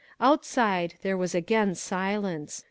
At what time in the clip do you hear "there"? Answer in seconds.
1.03-1.15